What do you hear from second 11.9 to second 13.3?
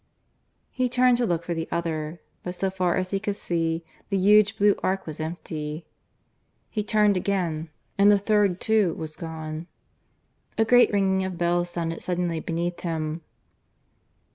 suddenly beneath him.